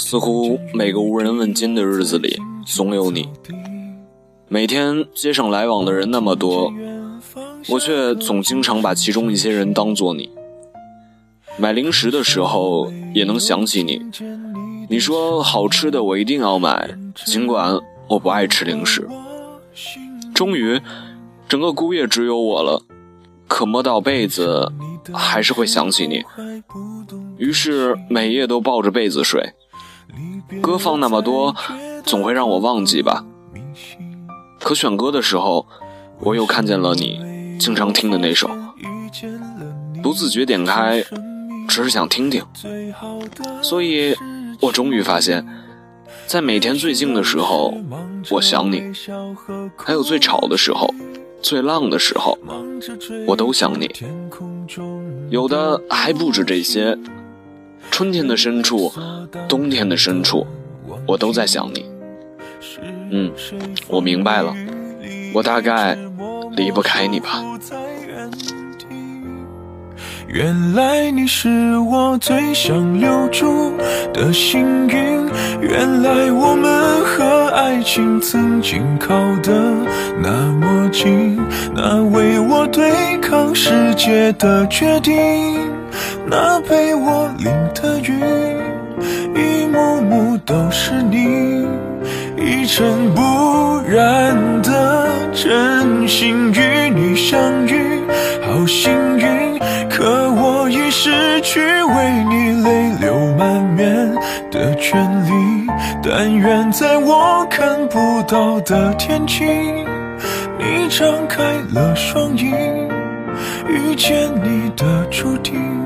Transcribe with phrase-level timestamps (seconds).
[0.00, 3.28] 似乎每个无人问津的日子里，总有你。
[4.48, 6.72] 每天街上来往的人那么多，
[7.68, 10.30] 我却总经常把其中一些人当作你。
[11.58, 14.00] 买零食的时候也能想起你。
[14.88, 16.96] 你说好吃的我一定要买，
[17.26, 19.06] 尽管我不爱吃零食。
[20.34, 20.80] 终于，
[21.46, 22.82] 整个孤夜只有我了。
[23.46, 24.72] 可摸到被子，
[25.12, 26.24] 还是会想起你。
[27.36, 29.52] 于是每夜都抱着被子睡。
[30.60, 31.54] 歌放那么多，
[32.04, 33.24] 总会让我忘记吧。
[34.58, 35.66] 可选歌的时候，
[36.18, 38.50] 我又看见了你经常听的那首，
[40.02, 41.02] 不自觉点开，
[41.68, 42.44] 只是想听听。
[43.62, 44.14] 所以，
[44.60, 45.46] 我终于发现，
[46.26, 47.74] 在每天最静的时候，
[48.30, 48.92] 我想你；
[49.76, 50.92] 还有最吵的时候，
[51.40, 52.38] 最浪的时候，
[53.26, 53.90] 我都想你。
[55.30, 56.98] 有的还不止这些。
[57.90, 58.92] 春天的深处，
[59.48, 60.46] 冬天的深处，
[61.06, 61.84] 我都在想你。
[63.10, 63.30] 嗯，
[63.88, 64.54] 我明白了，
[65.34, 65.96] 我大概
[66.56, 67.42] 离不开你吧。
[70.26, 73.72] 原来你是我最想留住
[74.14, 75.28] 的幸运，
[75.60, 79.52] 原来我们和爱情曾经靠得
[80.22, 81.36] 那么近，
[81.74, 85.69] 那为我对抗世界的决定。
[86.26, 88.12] 那陪我淋的雨，
[89.34, 91.66] 一幕幕都是你，
[92.36, 93.20] 一尘不
[93.88, 98.02] 染的真心与你相遇，
[98.42, 99.58] 好幸运。
[99.88, 104.14] 可我已失去为你泪流满面
[104.50, 105.66] 的权利，
[106.02, 109.44] 但愿在我看不到的天际，
[110.58, 111.42] 你张开
[111.74, 112.50] 了双翼，
[113.70, 115.80] 遇见你的注定。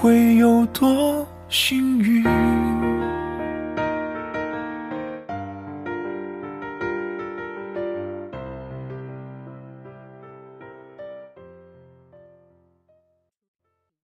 [0.00, 2.22] 会有多幸运？